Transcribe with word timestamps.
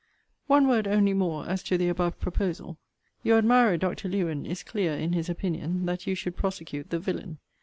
One 0.47 0.67
word 0.67 0.87
only 0.87 1.13
more 1.13 1.47
as 1.47 1.61
to 1.61 1.77
the 1.77 1.87
above 1.87 2.19
proposal: 2.19 2.79
Your 3.21 3.37
admirer, 3.37 3.77
Dr. 3.77 4.09
Lewen, 4.09 4.47
is 4.47 4.63
clear, 4.63 4.93
in 4.95 5.13
his 5.13 5.29
opinion, 5.29 5.85
that 5.85 6.07
you 6.07 6.15
should 6.15 6.35
prosecute 6.35 6.89
the 6.89 6.97
villain. 6.97 7.37